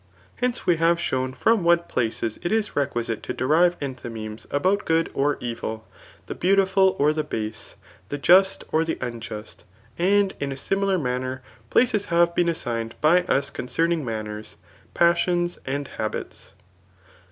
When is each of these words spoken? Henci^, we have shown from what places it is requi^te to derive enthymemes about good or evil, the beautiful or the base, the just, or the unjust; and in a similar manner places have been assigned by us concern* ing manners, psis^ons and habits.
Henci^, 0.41 0.65
we 0.65 0.75
have 0.77 0.99
shown 0.99 1.31
from 1.31 1.63
what 1.63 1.87
places 1.87 2.39
it 2.41 2.51
is 2.51 2.71
requi^te 2.71 3.21
to 3.21 3.33
derive 3.35 3.77
enthymemes 3.79 4.47
about 4.51 4.83
good 4.83 5.11
or 5.13 5.37
evil, 5.39 5.87
the 6.25 6.33
beautiful 6.33 6.95
or 6.97 7.13
the 7.13 7.23
base, 7.23 7.75
the 8.09 8.17
just, 8.17 8.63
or 8.71 8.83
the 8.83 8.97
unjust; 8.99 9.63
and 9.99 10.33
in 10.39 10.51
a 10.51 10.57
similar 10.57 10.97
manner 10.97 11.43
places 11.69 12.05
have 12.05 12.33
been 12.33 12.49
assigned 12.49 12.95
by 12.99 13.21
us 13.25 13.51
concern* 13.51 13.91
ing 13.91 14.03
manners, 14.03 14.57
psis^ons 14.95 15.59
and 15.67 15.87
habits. 15.87 16.55